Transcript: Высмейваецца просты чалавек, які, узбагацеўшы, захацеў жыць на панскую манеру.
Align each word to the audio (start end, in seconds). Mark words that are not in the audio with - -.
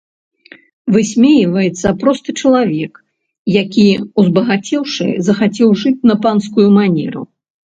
Высмейваецца 0.93 1.87
просты 2.03 2.35
чалавек, 2.43 2.93
які, 3.59 3.85
узбагацеўшы, 4.23 5.07
захацеў 5.29 5.69
жыць 5.85 6.05
на 6.13 6.19
панскую 6.27 6.67
манеру. 6.81 7.23